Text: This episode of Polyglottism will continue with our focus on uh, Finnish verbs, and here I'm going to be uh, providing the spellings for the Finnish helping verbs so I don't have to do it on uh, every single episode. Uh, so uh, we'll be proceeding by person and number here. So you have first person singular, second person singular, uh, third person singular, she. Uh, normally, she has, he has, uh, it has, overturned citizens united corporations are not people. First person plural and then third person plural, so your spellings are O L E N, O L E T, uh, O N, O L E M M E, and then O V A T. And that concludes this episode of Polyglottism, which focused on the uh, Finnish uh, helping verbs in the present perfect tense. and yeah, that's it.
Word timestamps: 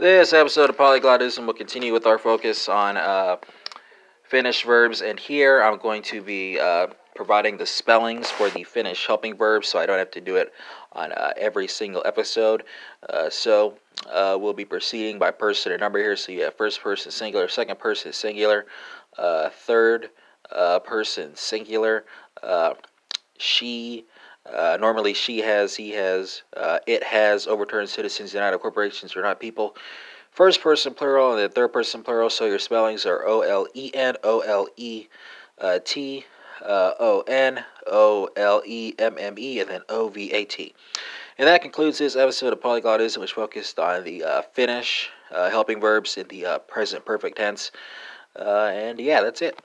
This 0.00 0.32
episode 0.32 0.70
of 0.70 0.78
Polyglottism 0.78 1.44
will 1.44 1.52
continue 1.52 1.92
with 1.92 2.06
our 2.06 2.16
focus 2.16 2.70
on 2.70 2.96
uh, 2.96 3.36
Finnish 4.22 4.64
verbs, 4.64 5.02
and 5.02 5.20
here 5.20 5.62
I'm 5.62 5.76
going 5.76 6.00
to 6.04 6.22
be 6.22 6.58
uh, 6.58 6.86
providing 7.14 7.58
the 7.58 7.66
spellings 7.66 8.30
for 8.30 8.48
the 8.48 8.64
Finnish 8.64 9.06
helping 9.06 9.36
verbs 9.36 9.68
so 9.68 9.78
I 9.78 9.84
don't 9.84 9.98
have 9.98 10.10
to 10.12 10.22
do 10.22 10.36
it 10.36 10.54
on 10.92 11.12
uh, 11.12 11.34
every 11.36 11.68
single 11.68 12.02
episode. 12.06 12.62
Uh, 13.10 13.28
so 13.28 13.76
uh, 14.10 14.38
we'll 14.40 14.54
be 14.54 14.64
proceeding 14.64 15.18
by 15.18 15.32
person 15.32 15.70
and 15.70 15.82
number 15.82 15.98
here. 15.98 16.16
So 16.16 16.32
you 16.32 16.44
have 16.44 16.54
first 16.54 16.80
person 16.80 17.12
singular, 17.12 17.46
second 17.46 17.78
person 17.78 18.14
singular, 18.14 18.64
uh, 19.18 19.50
third 19.50 20.08
person 20.82 21.32
singular, 21.36 22.06
she. 23.36 24.06
Uh, 24.46 24.78
normally, 24.80 25.14
she 25.14 25.38
has, 25.38 25.76
he 25.76 25.90
has, 25.90 26.42
uh, 26.56 26.78
it 26.86 27.02
has, 27.02 27.46
overturned 27.46 27.88
citizens 27.88 28.32
united 28.32 28.58
corporations 28.58 29.14
are 29.14 29.22
not 29.22 29.38
people. 29.38 29.76
First 30.30 30.60
person 30.60 30.94
plural 30.94 31.32
and 31.32 31.40
then 31.40 31.50
third 31.50 31.72
person 31.72 32.02
plural, 32.02 32.30
so 32.30 32.46
your 32.46 32.58
spellings 32.58 33.04
are 33.04 33.26
O 33.26 33.40
L 33.42 33.66
E 33.74 33.90
N, 33.94 34.16
O 34.22 34.40
L 34.40 34.68
E 34.76 35.08
T, 35.84 36.24
uh, 36.62 36.92
O 37.00 37.22
N, 37.26 37.64
O 37.86 38.28
L 38.36 38.62
E 38.64 38.94
M 38.98 39.16
M 39.18 39.34
E, 39.38 39.60
and 39.60 39.68
then 39.68 39.82
O 39.88 40.08
V 40.08 40.32
A 40.32 40.44
T. 40.44 40.74
And 41.36 41.48
that 41.48 41.62
concludes 41.62 41.98
this 41.98 42.16
episode 42.16 42.52
of 42.52 42.60
Polyglottism, 42.60 43.18
which 43.18 43.32
focused 43.32 43.78
on 43.78 44.04
the 44.04 44.24
uh, 44.24 44.42
Finnish 44.52 45.10
uh, 45.30 45.50
helping 45.50 45.80
verbs 45.80 46.16
in 46.16 46.28
the 46.28 46.60
present 46.68 47.04
perfect 47.04 47.36
tense. 47.38 47.70
and 48.36 49.00
yeah, 49.00 49.20
that's 49.20 49.42
it. 49.42 49.58